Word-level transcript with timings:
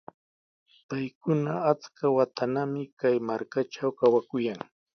Paykuna 0.87 1.53
achka 1.71 2.05
watanami 2.15 2.83
kay 2.99 3.15
markatraw 3.27 3.91
kawakuyan. 3.99 4.61